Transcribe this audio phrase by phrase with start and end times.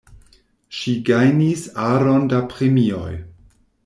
[0.77, 3.11] Ŝi gajnis aron da premioj.